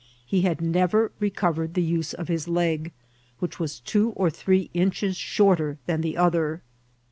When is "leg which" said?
2.47-3.57